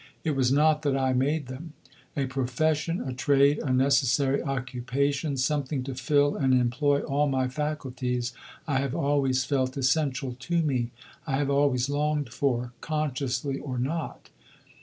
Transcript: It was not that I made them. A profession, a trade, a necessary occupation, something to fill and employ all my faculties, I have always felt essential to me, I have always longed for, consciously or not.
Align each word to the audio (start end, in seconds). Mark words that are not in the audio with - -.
It 0.23 0.35
was 0.35 0.51
not 0.51 0.81
that 0.81 0.97
I 0.97 1.13
made 1.13 1.45
them. 1.45 1.73
A 2.17 2.25
profession, 2.25 3.01
a 3.07 3.13
trade, 3.13 3.59
a 3.59 3.71
necessary 3.71 4.41
occupation, 4.41 5.37
something 5.37 5.83
to 5.83 5.93
fill 5.93 6.35
and 6.35 6.55
employ 6.55 7.01
all 7.01 7.27
my 7.29 7.47
faculties, 7.47 8.33
I 8.67 8.79
have 8.79 8.95
always 8.95 9.45
felt 9.45 9.77
essential 9.77 10.35
to 10.39 10.63
me, 10.63 10.89
I 11.27 11.35
have 11.37 11.51
always 11.51 11.87
longed 11.87 12.29
for, 12.33 12.73
consciously 12.81 13.59
or 13.59 13.77
not. 13.77 14.31